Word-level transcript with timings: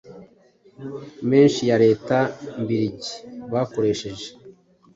menshi 1.29 1.61
ya 1.69 1.77
Leta 1.83 2.17
mbiligi 2.61 3.13
bakoresheje. 3.51 4.27